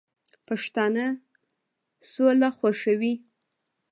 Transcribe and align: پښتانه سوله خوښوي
پښتانه 0.47 1.05
سوله 2.09 2.49
خوښوي 2.57 3.13